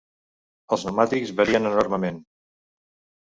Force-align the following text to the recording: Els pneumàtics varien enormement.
Els 0.75 0.85
pneumàtics 0.85 1.33
varien 1.41 1.71
enormement. 1.71 2.17